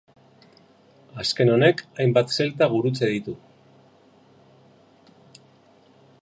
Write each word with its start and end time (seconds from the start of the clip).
Azken 1.23 1.51
honek 1.55 1.83
hainbat 1.99 2.33
Zelta 2.37 2.69
gurutze 2.73 3.11
ditu. 3.13 3.37